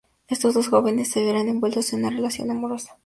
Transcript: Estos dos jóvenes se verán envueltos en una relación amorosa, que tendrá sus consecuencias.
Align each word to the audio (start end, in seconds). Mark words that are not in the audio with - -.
Estos 0.27 0.55
dos 0.55 0.69
jóvenes 0.69 1.11
se 1.11 1.23
verán 1.23 1.47
envueltos 1.47 1.93
en 1.93 1.99
una 1.99 2.09
relación 2.09 2.49
amorosa, 2.49 2.55
que 2.55 2.63
tendrá 2.63 2.73
sus 2.73 2.89
consecuencias. 2.89 2.99